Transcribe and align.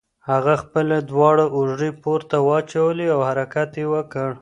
هغه 0.29 0.53
خپلې 0.63 0.97
دواړه 1.11 1.45
اوږې 1.55 1.91
پورته 2.03 2.37
واچولې 2.47 3.07
او 3.15 3.19
حرکت 3.29 3.71
یې 3.79 3.85
وکړ. 3.93 4.29